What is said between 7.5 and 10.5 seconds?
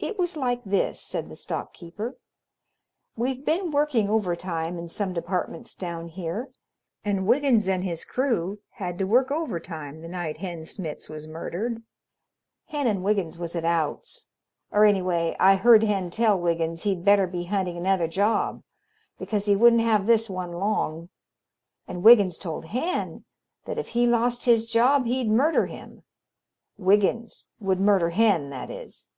and his crew had to work overtime the night